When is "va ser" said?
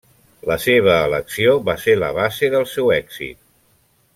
1.67-1.95